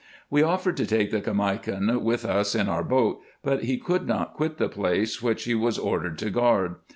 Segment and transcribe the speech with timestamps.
[0.31, 4.33] We offered to take the Caimakan with us in our boat, but he could not
[4.33, 6.77] quit the place which he was ordered to guard.